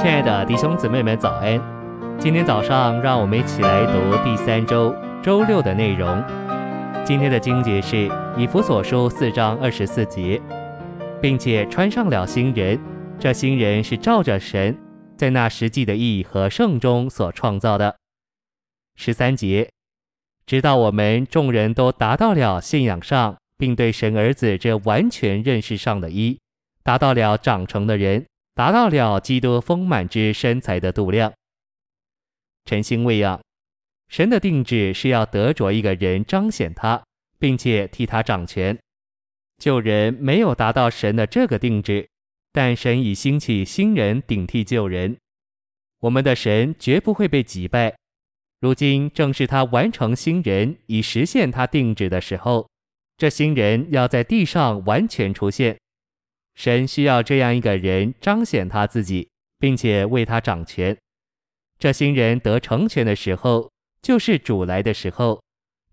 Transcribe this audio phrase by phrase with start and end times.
[0.00, 1.60] 亲爱的弟兄姊妹们，早安！
[2.20, 6.22] 今天早上，让我们一起来读第三周周六的内容。
[7.04, 10.40] 今天的经节是以弗所书四章二十四节，
[11.20, 12.78] 并且穿上了新人，
[13.18, 14.78] 这新人是照着神
[15.16, 17.96] 在那实际的意义和圣中所创造的。
[18.94, 19.68] 十三节，
[20.46, 26.38] 直到我们众人都达到了信仰上，并对神儿子这完全认识上的义，
[26.84, 28.24] 达到了长成的人。
[28.58, 31.32] 达到了基督丰满之身材的度量。
[32.64, 33.40] 晨星喂养，
[34.08, 37.00] 神的定制是要得着一个人彰显他，
[37.38, 38.76] 并且替他掌权。
[39.58, 42.08] 旧人没有达到神的这个定制，
[42.52, 45.16] 但神已兴起新人顶替旧人。
[46.00, 47.96] 我们的神绝不会被击败。
[48.58, 52.68] 如今正是他完成新人以实现他定制的时候，
[53.16, 55.78] 这新人要在地上完全出现。
[56.58, 60.98] 神需要这样一个人彰显他自己，并且为他掌权。
[61.78, 63.70] 这新人得成全的时候，
[64.02, 65.40] 就是主来的时候。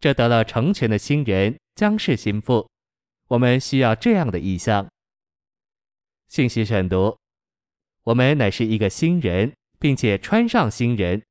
[0.00, 2.66] 这得了成全的新人将是新妇。
[3.28, 4.88] 我们需要这样的意象。
[6.28, 7.14] 信息选读：
[8.04, 11.22] 我们乃是一个新人，并且穿上新人。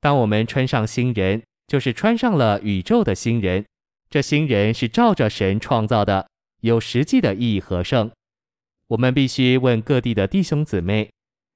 [0.00, 3.64] 当我们穿上新人，就是穿上了宇宙的新人。
[4.08, 6.28] 这新人是照着神创造的，
[6.60, 8.08] 有实际的意义和圣。
[8.88, 11.10] 我们必须问各地的弟兄姊妹：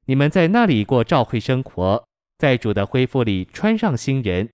[0.05, 2.05] 你们在那里过教会生活，
[2.37, 4.51] 在主的恢复里穿上新人，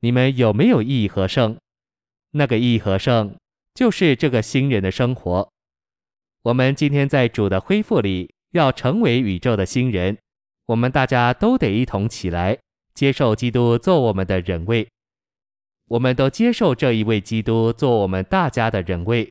[0.00, 1.56] 你们有没有意义和圣？
[2.30, 3.34] 那个意义和圣
[3.74, 5.50] 就是这个新人的生活。
[6.42, 10.16] 我们今天在主的恢复里要成为宇宙的新人，
[10.66, 12.56] 我们大家都得一同起来，
[12.94, 14.86] 接受基督做我们的人位。
[15.88, 19.28] 我们都接受这一位基督做我们大家的人位。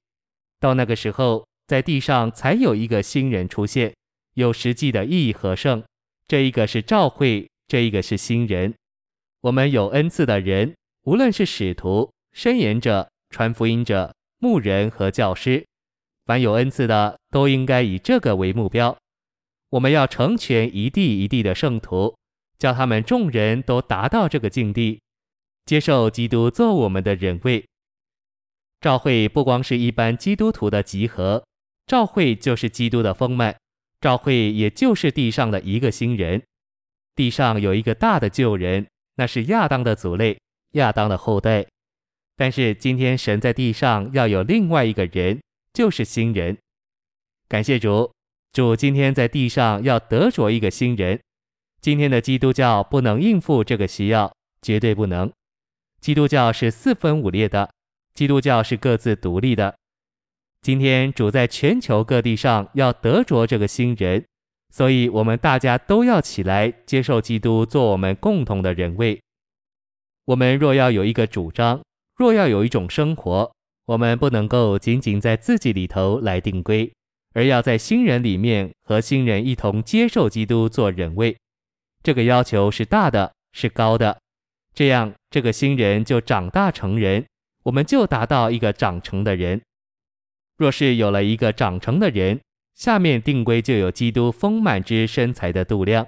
[0.60, 1.46] 到那个时候。
[1.72, 3.96] 在地上才有一个新人出现，
[4.34, 5.82] 有实际的意义和圣。
[6.28, 8.74] 这一个是召会，这一个是新人。
[9.40, 15.66] 我们有恩赐的人，无论是使徒、申言者、传福音者、牧人和教师，
[16.26, 18.98] 凡有恩赐的，都应该以这个为目标。
[19.70, 22.18] 我们要成全一地一地的圣徒，
[22.60, 25.00] 叫他们众人都达到这个境地，
[25.66, 27.64] 接受基督做我们的人位。
[28.82, 31.42] 召会不光是一般基督徒的集合。
[31.88, 33.58] 召会就是基督的丰脉，
[34.00, 36.42] 召会也就是地上的一个新人。
[37.16, 40.40] 地上有一个大的旧人，那是亚当的族类，
[40.72, 41.66] 亚当的后代。
[42.38, 45.42] 但是今天神在地上要有另外一个人，
[45.74, 46.58] 就是新人。
[47.48, 48.12] 感谢主，
[48.54, 51.20] 主今天在地上要得着一个新人。
[51.82, 55.32] 今天的基督教不能应付这个需要，绝对不能。
[56.00, 57.70] 基督教是四分五裂的，
[58.14, 59.76] 基督教是各自独立的。
[60.62, 64.24] 今天主在全球各地上要得着这个新人，
[64.70, 69.20] 所以我们大家都要起来接受基督做我们共同的人位。
[70.26, 71.82] 我们若要有一个主张，
[72.16, 73.52] 若要有一种生活，
[73.88, 76.94] 我们不能够仅仅在自己里头来定规，
[77.34, 81.36] 而要在新人里面和新人一同接受基督做人位。
[82.04, 84.20] 这个要求是大的，是高的，
[84.76, 87.26] 这样这个新人就长大成人，
[87.64, 89.60] 我们就达到一个长成的人。
[90.62, 92.40] 若是有了一个长成的人，
[92.76, 96.08] 下面定规就有基督丰满之身材的度量。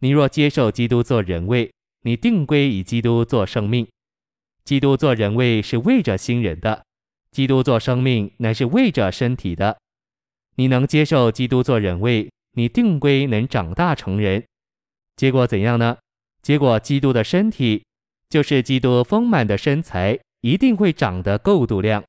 [0.00, 3.88] 你若接受基督做人位，你定规以基督做生命。
[4.66, 6.84] 基督做人位是为着新人的，
[7.30, 9.78] 基督做生命乃是为着身体的。
[10.56, 14.44] 你能接受基督做人位，你定规能长大成人。
[15.16, 15.96] 结果怎样呢？
[16.42, 17.82] 结果基督的身体
[18.28, 22.04] 就是基督丰满的身材，一定会长得够度量。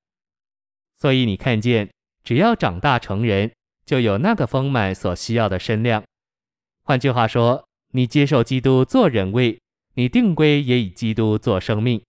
[1.02, 1.90] 所以你看见，
[2.24, 3.52] 只要长大成人，
[3.88, 6.04] 就有那个丰满所需要的身量。
[6.84, 9.60] 换句话说，你接受基督做人位，
[9.96, 12.00] 你定规也以基督做生命。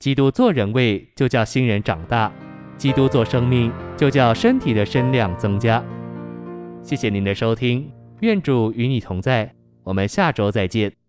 [0.00, 2.32] 基督做人位就叫新人长大，
[2.76, 5.80] 基督做生命就叫身体的身量增加。
[6.82, 7.92] 谢谢您的收听，
[8.22, 9.54] 愿主与你同在，
[9.84, 10.99] 我们下周再见。